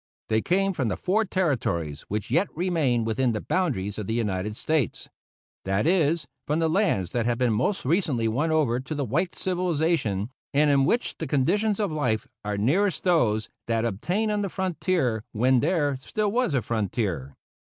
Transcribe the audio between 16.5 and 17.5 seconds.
a frontier.